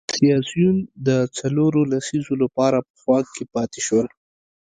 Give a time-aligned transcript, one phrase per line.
[0.17, 0.77] سیاسیون
[1.07, 4.07] د څلورو لسیزو لپاره په واک کې پاتې شول.